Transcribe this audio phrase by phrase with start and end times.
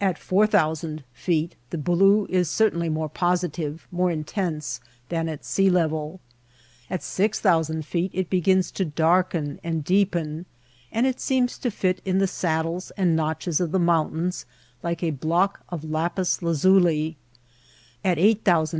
[0.00, 5.68] At four thousand feet the blue is certainly more positive, more intense, than at sea
[5.68, 6.20] level;
[6.88, 10.46] at six thousand feet it begins to darken and deepen,
[10.90, 14.46] and it seems to fit in the saddles and notches of the mountains
[14.82, 17.18] like a block of lapis lazuli;
[18.02, 18.76] at eight thousand feet it Blue as a color.